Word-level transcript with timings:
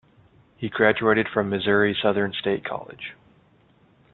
He 0.57 0.67
graduated 0.67 1.27
from 1.31 1.47
Missouri 1.51 1.93
Southern 2.01 2.33
State 2.33 2.65
College. 2.65 3.13